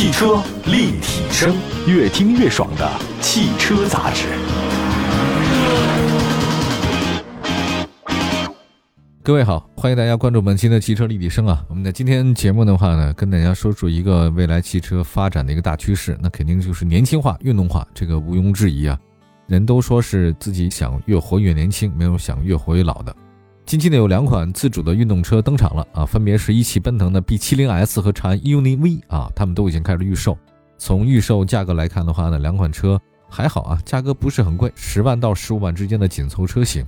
[0.00, 1.54] 汽车立体声，
[1.86, 4.28] 越听越爽的汽车杂志。
[9.22, 11.62] 各位好，欢迎大家关注本期的汽车立体声啊。
[11.68, 18.98] 我们的今天节目的话呢，跟大家说出一个未来汽车发展的一个大趋势，那肯定就是年轻化、运动化，这个毋庸置疑啊。
[19.48, 23.14] 人都说是自己想越活越年轻，没有想越活越老的。
[23.70, 30.36] 近期呢，有两款自主的运动车登场了啊，分别是一汽奔腾的 B70S 和长安 UNI-V 啊，他们都已经开始预售。
[30.76, 36.84] 从预售价格来看的话呢，两款车还好啊，价格不是很贵，十万到十五万之间的紧凑车型。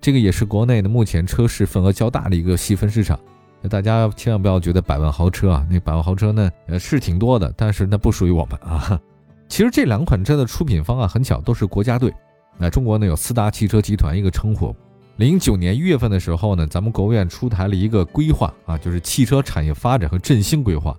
[0.00, 3.16] 这个也是国内的目前车市份额较大的一个细分市场。
[3.62, 9.00] 那大家千万不要觉得百万豪车啊，那百万豪车呢，呃是挺多的，但是那不属于我们啊。
[9.46, 12.12] 其实这两款车的出品方啊，很巧都是国家队。
[12.58, 14.74] 那中国呢有四大汽车集团一个称呼。
[15.16, 20.90] 零九年一月份的时候呢，咱们国务院出台了一个规划啊，就是汽车产业发展和振兴规划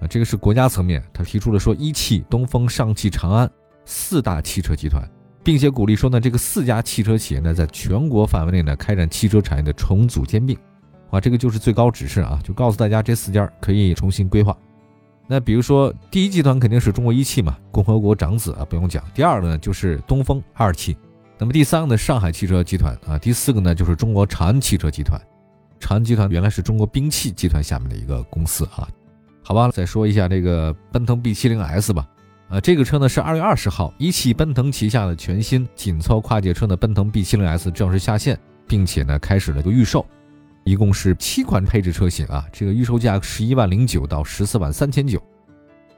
[0.00, 3.48] 啊，这个是国家层面，他提出了说一汽、东风、上汽、长安
[3.84, 5.08] 四大汽车集团，
[5.44, 10.58] 并且鼓励说呢，这个四家汽车企业呢，在全国范围内呢开展汽车产业的重组兼并，
[11.10, 14.56] 啊，这个就是最高指示啊，就告诉大家这四家可以重新规划。
[15.28, 19.04] 那比如说第一集团肯定是中国一汽嘛，共和国长子啊，不用讲。
[19.14, 20.96] 第二个呢就是东风二汽。
[21.38, 25.20] 那么第三个呢，上海汽车集团啊，第四个呢就是中国长安汽车集团。
[25.80, 28.88] 长安集团原来是中国兵器集团下面的一个公司啊。
[29.42, 32.08] 好吧，再说一下这个奔腾 B70S 吧。
[32.48, 38.38] 啊，这个车呢是二月二十号，一汽奔腾旗下的全新紧凑跨界车的奔腾 B70S 正式下线，
[38.68, 40.06] 并且呢开始了个预售，
[40.62, 42.46] 一共是七款配置车型啊。
[42.52, 45.20] 这个预售价十一万零九到十四万三千九。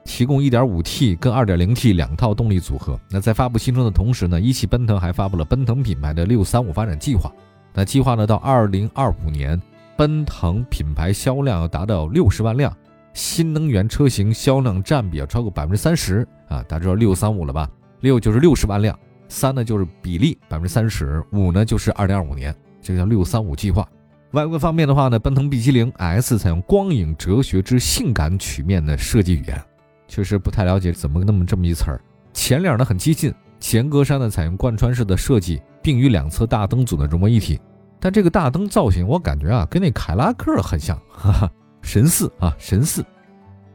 [0.04, 2.98] 提供 1.5T 跟 2.0T 两套动力组合。
[3.10, 7.32] 那在发布新车的同时呢，一汽奔腾还发布了奔腾品牌的635发展计划。
[7.72, 9.60] 那计划呢，到2025年，
[9.96, 12.76] 奔腾品牌销量要达到60万辆，
[13.12, 16.62] 新能源车型销量占比要超过百分之三十啊！
[16.68, 17.68] 大家知道635了吧？
[18.00, 18.96] 六就是60万辆，
[19.28, 23.88] 三呢就是比例百分之三十，五呢就是2025年，这个叫635计划。
[24.32, 29.60] 外观方面的话呢，奔腾 B70S 采用光影哲学之性感曲面的设计语言。
[30.06, 32.00] 确实不太了解怎么那么这么一词儿。
[32.32, 37.60] 前脸呢很激进，前格栅呢采用贯穿式的设计，并与两侧大灯组呢融为一体。
[38.00, 41.50] 但这个大灯造型我感觉啊跟那凯拉克很像，哈哈，
[41.80, 43.04] 神似啊神似。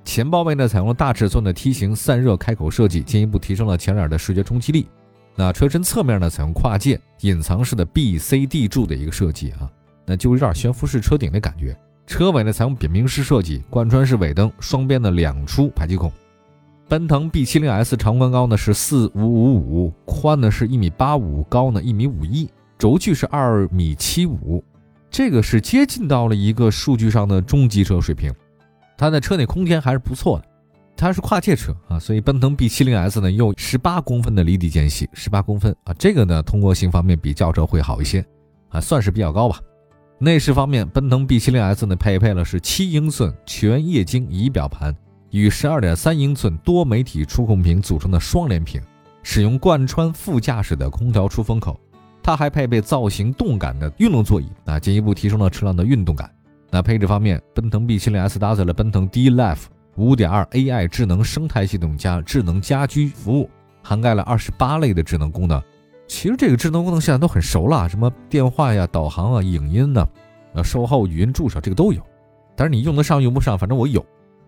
[0.06, 4.88] 前包围呢采用了大尺寸的梯形散热开口设计，进一步提升了前脸的视觉冲击力。
[5.36, 9.70] 那车身侧面呢采用跨界隐藏式的 BCD 柱的一个设计啊，
[10.06, 11.78] 那就有点悬浮式车顶的感觉。
[12.10, 16.12] 车尾呢采用扁平式设计，贯穿式尾灯，双边的两出排气孔。
[16.88, 22.50] 奔腾 B70S 长宽高呢是四五五五，宽呢是一米八五，高呢一米五一，
[22.80, 24.64] 轴距是二米七五，
[25.12, 28.34] 这个是接近到了一个数据上的中级车水平。
[28.98, 30.46] 它的车内空间还是不错的，
[30.98, 38.26] 它是跨界车啊，所以奔腾 B70S 呢有十八公分的离地间隙，十八公分啊，这个呢通过性方面比轿车会好一些，
[38.70, 39.60] 啊，算是比较高吧。
[40.22, 44.94] 内饰方面，奔腾 B70S 呢配备了是七英寸全液晶仪表盘
[45.30, 48.82] 与十二点三英寸多媒体触控屏组成的双联屏，
[49.24, 51.80] 使用贯穿副驾驶的空调出风口。
[52.22, 56.30] 它还配备造型动感的运动座椅，啊，进一步提升了车辆的运动感。
[56.70, 59.64] 那配置方面，奔腾 B70S 搭载了奔腾 D-Life
[59.96, 63.50] 5.2 AI 智能生态系统加智能家居服务，
[63.82, 65.64] 涵盖了二十八类的智能功能。
[66.10, 70.06] 其实这个智能功能现在都很熟了，什么电话呀、导航啊、影音呢，
[70.56, 72.02] 呃，售后语音助手这个都有。
[72.56, 74.06] 但是你用得上用不上，反正我有。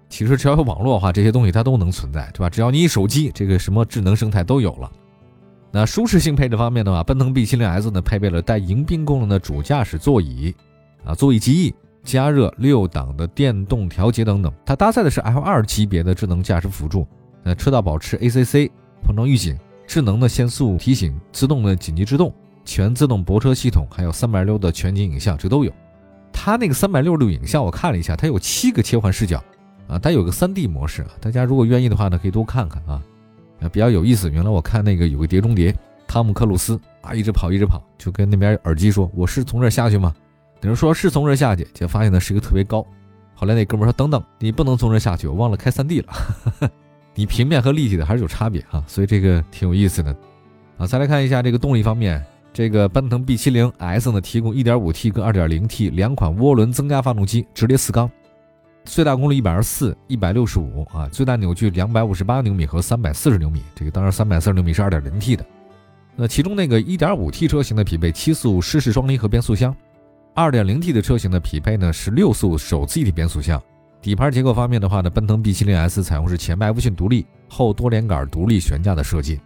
[0.09, 2.49] 其实只要有网络的话，这些东西它都能存在，对吧？
[2.49, 4.91] 只要你手机这个什么智能生态都有了。
[5.71, 10.53] 那舒适性配置方面的话，奔腾 B70S 呢配备了带迎宾功能的主驾驶座椅，
[11.05, 11.73] 啊，座椅记忆、
[12.03, 14.51] 加热、六档的电动调节等等。
[14.65, 17.07] 它搭载的是 L2 级别的智能驾驶辅助，
[17.43, 18.69] 呃，车道保持 ACC、
[19.03, 19.55] 碰撞预警。
[19.91, 25.73] 智能的限速提醒、自动的紧急制动、全自动泊车系统，还有三百六的全景影像，这都有。
[26.31, 29.43] 它那个三百六十度影像，我看了一下，它有七个切换视角
[29.89, 31.05] 啊，它有个三 D 模式。
[31.19, 33.03] 大家如果愿意的话呢，可以多看看啊，
[33.59, 34.29] 啊比较有意思。
[34.31, 35.75] 原来我看那个有个碟中谍，
[36.07, 40.15] 汤姆克鲁斯啊，一直跑一直跑，就跟那边耳机说：“我是从这下去吗？”
[40.61, 42.81] 等人说是从这下去，结果发现呢是一个特别高。
[43.35, 46.13] 后来那哥们说：“等等，你不能从这下去，我忘了开三 D 了。”
[47.13, 50.15] 你平面和立体的还是有差别啊，所以这个挺有意思的
[50.77, 50.87] 啊。
[50.87, 52.23] 再来看一下这个动力方面，
[52.53, 58.09] 这个奔腾 B70S 呢提供 1.5T 跟 2.0T 两款涡轮增压发动机，直列四缸，
[58.85, 63.61] 最大功率124、165啊，最大扭矩258牛米和340牛米。
[63.75, 65.45] 这个当然340牛米是 2.0T 的。
[66.15, 69.75] 那其中那个 1.5T 车型的匹配七速湿式双离合变速箱
[70.35, 73.61] ，2.0T 的车型的匹配呢是六速手自一体变速箱。
[74.01, 79.39] 底盘结构方面的话呢，奔腾 B70S 采用是前麦弗逊独立、后多连杆独立悬架的设计。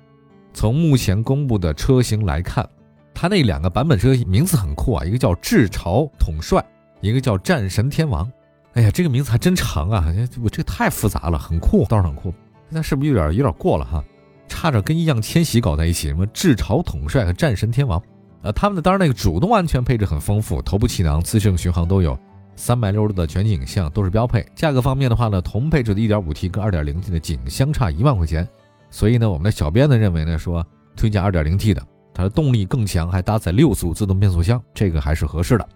[0.54, 2.66] 从目前公布的车型来看，
[3.14, 6.66] 它那两个版本车名字很酷啊，一个叫智潮统帅，
[7.02, 8.32] 一个叫战神天王。
[8.76, 10.06] 哎呀，这个名字还真长啊！
[10.42, 12.34] 我这太复杂了，很酷，倒是很酷。
[12.70, 14.04] 那是不是有点有点过了哈？
[14.48, 18.02] 差点跟易烊千玺搞在一起，什么智潮统帅和战神天王。
[18.42, 22.18] 呃，他们的当然那个主动安全配置很丰富，头部气囊、自适应巡航都有。
[22.56, 24.46] 三百六十度的全景影像都是标配。
[24.56, 28.48] 价格方面的话呢，同配置的 1.5T 跟 2.0T 的仅相差一万块钱。
[28.90, 30.66] 所以呢，我们的小编呢认为呢，说
[30.96, 35.68] 推荐 2.0T 的，它的动力更强，还搭载六速自动变速箱，这个还是合适的。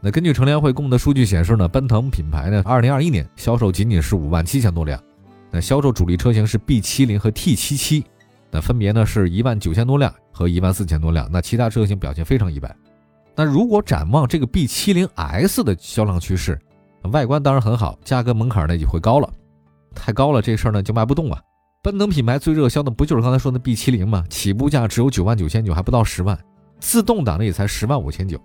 [0.00, 5.02] 那根据乘联会公布的数据显示呢，奔腾品牌呢，2021年销售仅仅是五万七千多辆。
[5.50, 8.04] 那销售主力车型是 B70 和 T77，
[8.50, 11.28] 那分别呢是一万九千多辆和一万四千多辆。
[11.32, 12.74] 那其他车型表现非常一般。
[13.34, 16.58] 那如果展望这个 B70S 的销量趋势，
[17.12, 19.32] 外观当然很好，价格门槛呢也会高了，
[19.94, 21.40] 太高了这事儿呢就卖不动啊。
[21.82, 24.22] 奔腾品牌最热销的不就是刚才说的 B70 吗？
[24.28, 26.38] 起步价只有九万九千九，还不到十万，
[26.78, 28.38] 自动挡的也才十万五千九，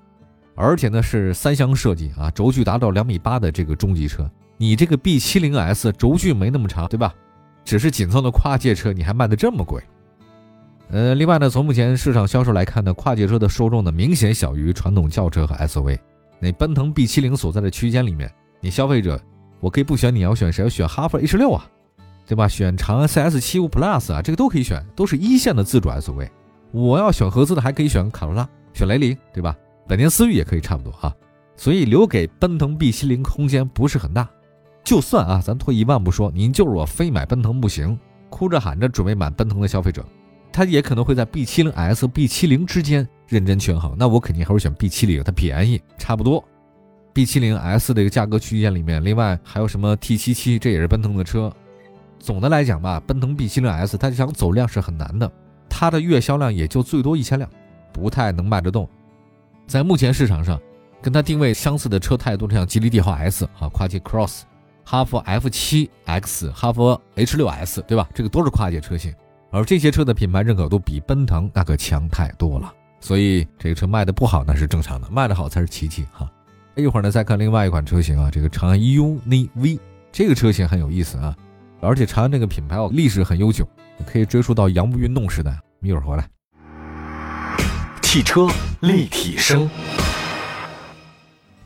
[0.56, 7.14] 而且呢是三厢设计啊，轴距达到两米八的这个中级车，你这个 B70S 轴距没那么长，对吧？
[7.66, 9.84] 只是紧凑的跨界车，你还卖的这么贵？
[10.90, 15.98] 呃，另外呢，从目前市场销售来看呢，跨界车的受众呢明显小于传统轿车和 SUV。
[16.40, 19.20] 那奔腾 B70 所在的区间里面，你消费者，
[19.60, 20.64] 我可以不选，你要选谁？
[20.64, 21.66] 要选哈弗 H 六啊，
[22.28, 22.48] 对吧？
[22.48, 26.30] 选长安 CS75 Plus 啊，这个都可以选，都是一线的自主 SUV。
[26.72, 29.56] 我要选合资的，还可以选卡罗拉，选雷凌，对吧？
[29.88, 31.14] 本田思域也可以差不多啊。
[31.56, 34.30] 所以留给奔腾 B70 空间不是很大。
[34.84, 37.98] 就算啊，咱退一万步说，您就是我非买奔腾不行，
[38.30, 40.06] 哭着喊着准备买奔腾的消费者。
[40.56, 46.42] 它也可能会在 B70S 和 B70 之间认真权衡，那我肯定还是选 B70，它便宜，差不多。
[47.14, 51.54] B70S 的一个价格区间里面，另外还有什么 T77，这也是奔腾的车。
[52.20, 55.30] 总的来讲吧，奔腾 B70S 它想走量是很难的，
[55.68, 57.52] 它的月销量也就最多一千辆，
[57.92, 58.90] 不太能卖得动。
[59.68, 60.58] 在目前市场上，
[61.02, 64.44] 跟它定位相似的车太多，像吉利帝豪 S 啊、跨界 Cross、
[64.86, 68.08] 哈弗 F7X、哈弗 H6S，对吧？
[68.14, 69.14] 这个都是跨界车型。
[69.52, 76.30] 而这些车的品牌认可度比奔腾那可强太多了，所以这个车卖的不好那是正常的，卖的好才是奇迹哈。
[76.76, 79.80] 一会儿呢再看另外一款车型啊，这个长安 UNI V
[80.12, 81.34] 这个车型很有意思啊，
[81.80, 83.66] 而且长安这个品牌哦历史很悠久，
[84.06, 85.58] 可以追溯到洋务运动时代。
[85.82, 86.28] 一会儿回来，
[88.02, 88.48] 汽车
[88.82, 89.70] 立体声，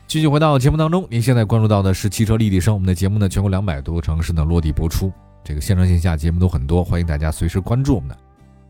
[0.06, 5.10] 继续回到节目当中，您现在关注到的是汽车立体声，我们的节目呢全国两百多个城市呢落地播出。
[5.42, 8.16] 这个线上线下节目都很多，欢迎大家随时关注我们的。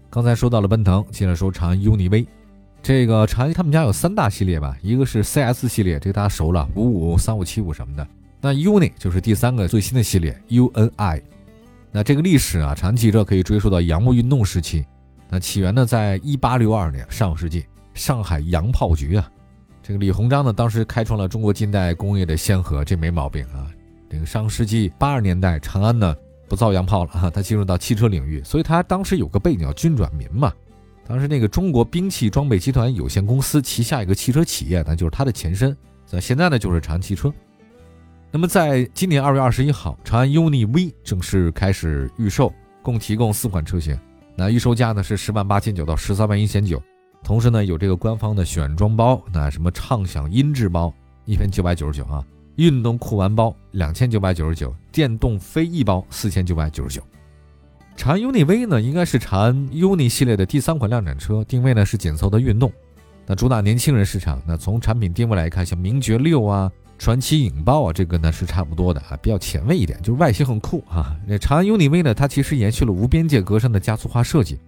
[0.08, 2.26] 刚才说到了奔腾，接着说长安 UNI V。
[2.82, 8.06] 这个长安他们家有三大系列吧，一个是 CS 系列，这个大家熟了，五五、三五、七五什么的。
[8.40, 11.20] 那 UNI 就是第三个最新的系列 UNI。
[11.92, 14.84] 那这个历史啊，长安汽车可以追溯到洋务运动时期。
[15.28, 19.30] 那起源呢，在一八六二年，上世纪上海洋炮局啊。
[19.82, 23.70] 这个李鸿章呢，当时开创了中国近代工业的先河，这没毛病啊。
[24.08, 26.16] 这个上世纪八十年代，长安呢。
[26.50, 30.52] 不造洋炮了哈，他进入到汽车领域，所以他当时有个背景叫军转民嘛。
[31.06, 35.76] 当时那个中国兵器装备集团有限公司旗下一个汽车企业，那就是它的前身。
[36.04, 37.32] 在现在呢，就是长安汽车。
[38.32, 43.96] 那么在今年二月二十一号，长安 UNI V 正式开始预售，共提供四款车型。
[44.34, 46.82] 那预售价呢是十万八千九到十三万一千九，
[47.22, 50.92] 同时呢有这个官方的选装包，那什么畅享音质包
[51.26, 52.24] 一千九百九十九啊。
[52.60, 57.02] 运动酷玩包两千九百九十九，电动飞翼包四千九百九十九。
[57.96, 62.70] 长安 UNI V 呢，应该是长安 UNI 系列的第三款量产车，定位呢是紧凑的运动，
[63.24, 64.42] 那主打年轻人市场。
[64.46, 71.16] 那从产品定位来看，像名爵六啊、传奇影豹啊，这个呢是差不多的啊，比较前卫一点，就是外形很酷啊。
[71.26, 74.58] 那长安 UNI V 呢，它其实延续了无边界格栅的加速化设计，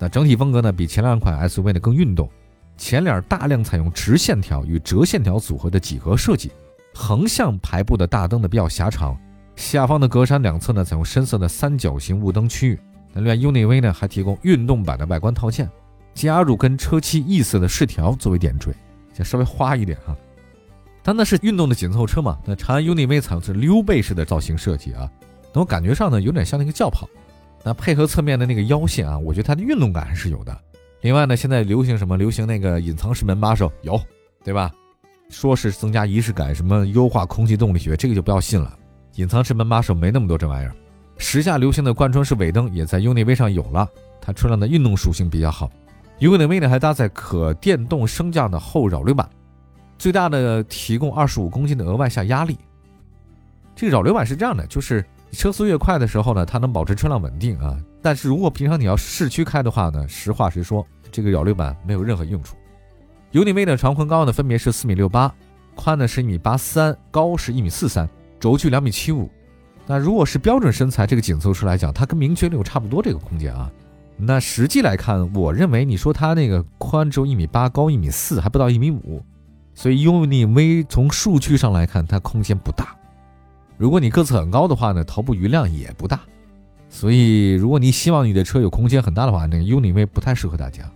[0.00, 2.28] 那整体风格呢比前两款 SUV 呢更运动，
[2.76, 6.50] 前脸大量采用直线条与折线条组合的几何设计。
[6.98, 9.16] 横向排布的大灯呢比较狭长，
[9.54, 12.80] 下方的格栅两侧呢采用深色的三角形雾灯区域。
[13.12, 15.70] 那另外 UNI V 呢还提供运动版的外观套件，
[16.12, 18.74] 加入跟车漆异色的饰条作为点缀，
[19.14, 20.14] 就稍微花一点哈。
[21.04, 22.36] 它那是运动的紧凑车嘛？
[22.44, 25.08] 那长安 UNI V 采用是溜背式的造型设计啊，
[25.54, 27.08] 那我感觉上呢有点像那个轿跑。
[27.62, 30.60] 那配合侧面的那个腰线啊，我觉得它的运动感还是有的。
[31.02, 32.16] 另外呢，现在流行什么？
[32.16, 34.00] 流行那个隐藏式门把手，有
[34.42, 34.70] 对吧？
[35.30, 38.76] 说是增加仪式感，什么优化空气动力学，这个就不要信了。
[39.16, 40.74] 隐藏式门把手没那么多这玩意儿。
[41.18, 43.86] 时下流行的贯穿式尾灯也在 UNI V 上有了，
[44.20, 45.70] 它车辆的运动属性比较好。
[46.20, 49.28] UNI V 呢还搭载可电动升降的后扰流板，
[49.98, 52.56] 最大的提供二十五公斤的额外下压力。
[53.76, 57.78] 这个扰流板是这样的，就是车速越快的时候呢，它能保持车辆稳定啊。
[58.00, 62.56] 但是如果平常你要市区开的话呢，实话实说，这个扰流板没有任何用处。
[63.32, 65.32] UNI-V 的长宽高呢分别是四米六八，
[65.74, 68.08] 宽呢是一米八三，高是一米四三，
[68.40, 69.30] 轴距两米七五。
[69.86, 73.70] 那如果是标准身材这个紧凑车来讲，它跟名爵六差不多这个空间啊。
[74.16, 79.22] 那实际来看，我认为你说它那个宽只有一米八，高一米四，还不到一米五，
[79.74, 82.96] 所以 UNI-V 从数据上来看，它空间不大。
[83.76, 86.20] 如果你个子很高的话呢，头部余量也不大。
[86.90, 90.90] 所以如果你希望你的车有空间很大的话，那 UNI-V 不太适合大家。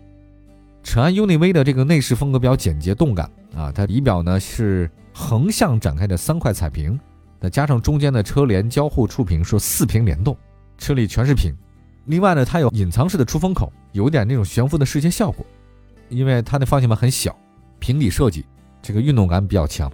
[0.83, 6.99] 长安 UNI-V 的这个内饰风格比较简洁动感啊，它仪表呢是横向展开的三块彩屏，
[7.41, 10.37] 再加上中间的车联交互触屏是四屏联动，
[10.77, 11.53] 车里全是屏。
[12.07, 15.47] 另外呢，它有隐藏式的出风口，有点那种悬浮的视线效果，
[16.09, 17.35] 因为它的方向盘很小，
[17.79, 18.45] 平底设计，
[18.83, 19.91] 这个运动感比较强。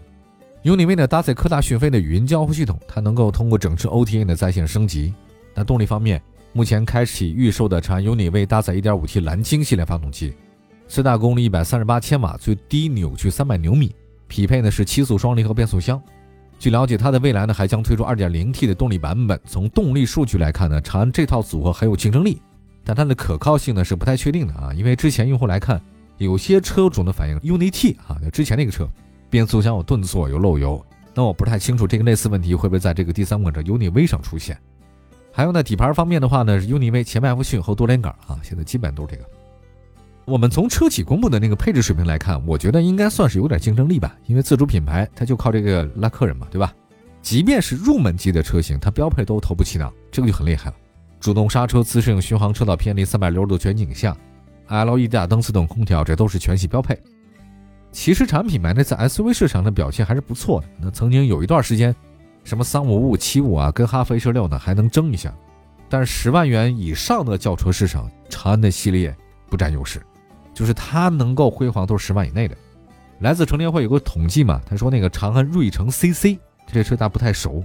[0.64, 5.14] UNI-V 呢搭载科大讯飞的语音交互系统，它能够通过整车 OTA 的在线升级。
[5.54, 6.20] 那动力方面，
[6.52, 10.34] 目前开启预售的长安 UNI-V 搭载 1.5T 蓝鲸系列发动机，
[10.88, 13.94] 最大功率138千瓦，最低扭矩300牛米，
[14.26, 16.02] 匹配的是七速双离合变速箱。
[16.58, 19.38] 据了解，它的未来呢还将推出 2.0T 的动力版本。
[19.44, 22.40] 从动力数据来看呢，长安这套组合很有竞争力，
[22.82, 24.72] 但它的可靠性呢是不太确定的啊。
[24.74, 25.80] 因为之前用户来看，
[26.16, 28.88] 有些车主的反映 UNI-T 啊，就之前那个车
[29.30, 34.58] 变速箱有顿挫、有漏油，那我不太清楚这个类似问题会不会在这个第三款车 UNI-V 上出现。
[35.30, 39.37] 还有呢，底盘方面的话呢，是 UNI-V 前麦弗逊后多连杆啊，现在基本都是这个。
[40.28, 46.70] 我们从车企公布的那个配置水平来看，我觉得应该算是有点竞争力吧，因为自主品牌它就靠这个拉客人嘛，对吧？
[47.22, 50.76] 即便是入门级的车型，它标配都头部气囊，这个就很厉害了。
[51.18, 54.14] 主动刹车、自适应巡航车道偏离、三百六十度全景像、
[54.68, 56.98] LED 大灯、自动空调，这都是全系标配。
[57.90, 60.66] 其实产品牌呢，在 SUV 市场的表现还是不错的。
[60.78, 61.94] 那曾经有一段时间，
[62.44, 65.34] 什么三五五、七五啊，跟哈弗 H 六呢还能争一下，
[65.88, 69.16] 但是十万元以上的轿车市场，长安的系列
[69.48, 70.02] 不占优势。
[70.58, 72.56] 就是它能够辉煌都是十万以内的。
[73.20, 76.36] 来自成联会有个统计嘛，他说那个长安睿城 CC
[76.66, 77.62] 这车大家不太熟，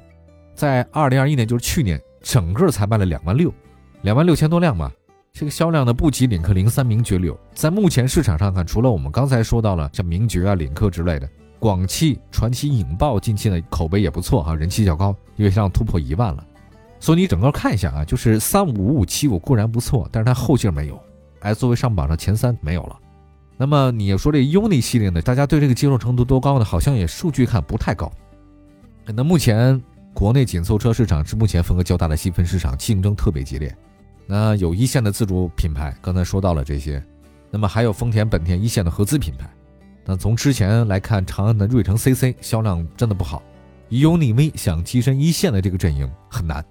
[0.53, 3.51] 在二零二一年就是去年，整个才卖了两万六，
[4.03, 4.91] 两万六千多辆嘛，
[5.31, 7.35] 这个销量呢不及领克零三、名爵六。
[7.55, 16.45] 在目前市场上看，除了我们刚才说到了像名爵啊、领克之类的，广汽传祺影豹近期呢口碑也不错哈，人气较高，因为销量突破一万了。
[16.99, 21.01] 所以你整个看一下啊，就是三五五七五固然不错，但是它后劲没有。
[21.43, 22.97] SUV 上榜的前三没有了，
[23.57, 25.21] 那么你说这 UNI 系列呢？
[25.21, 26.65] 大家对这个接受程度多高呢？
[26.65, 28.11] 好像也数据看不太高。
[29.05, 29.81] 那目前
[30.13, 33.75] 国内紧凑车市场是目前份额较大的细分市场，竞争特别激烈。
[34.25, 37.03] 那有一线的自主品牌，刚才说到了这些，
[37.51, 39.49] 那么还有丰田、本田一线的合资品牌。
[40.05, 43.43] 那从之前来看，长安的睿城 CC 销量真的不好
[43.89, 46.63] ，UNI-V 想跻身一线的这个阵营很难。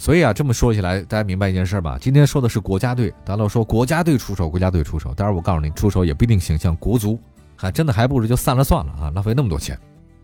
[0.00, 1.98] 所以啊，这么说起来，大家明白一件事吧？
[2.00, 5.12] 今天说的是国家队，大家都说国家队出手，国家队出手。
[5.14, 7.20] 但是，我告诉你，出手也不一定行，像国足，
[7.54, 9.78] 还真的还不如就散了算了啊，浪费那么多钱。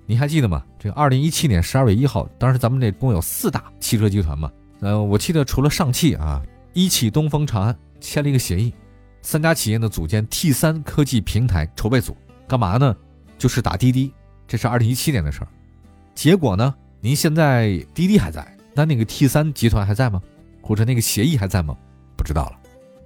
[0.06, 0.64] 您还记得吗？
[0.78, 6.42] 这个二零一七年十二月一号，当时咱们这共有四大汽车集团嘛，呃，我记得除了上汽啊，
[6.72, 8.72] 一汽、东风、长安签了一个协议，
[9.20, 12.16] 三家企业呢组建 T 三科技平台筹备组，
[12.48, 12.96] 干嘛呢？
[13.36, 14.10] 就是打滴滴。
[14.48, 15.48] 这是二零一七年的事儿。
[16.14, 18.55] 结果呢，您现在滴滴还在。
[18.76, 20.20] 那那个 T 三集团还在吗？
[20.60, 21.74] 或者那个协议还在吗？
[22.16, 22.52] 不知道了，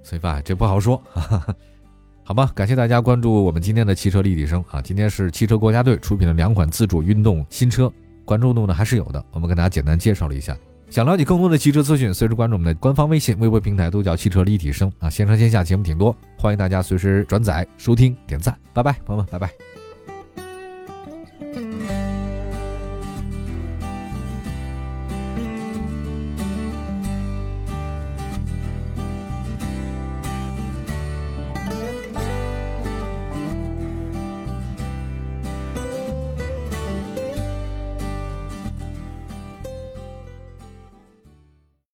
[0.03, 1.01] 所以吧，这不好说。
[2.23, 4.81] 好吧，感谢大家关注我们今天的汽车立体声啊！
[4.81, 7.91] 今天是汽车国家队出品的两款自主运动新车，
[8.23, 9.23] 关注度呢还是有的。
[9.31, 10.55] 我们跟大家简单介绍了一下，
[10.89, 15.09] 想了解更多的汽车资讯，随时关注我们的官方微信、微博平台，都叫汽车立体声啊！
[15.09, 18.57] 线上线下节目挺多，欢迎大家随时转载收听、点赞。
[18.73, 19.80] 拜拜，朋友们，拜拜。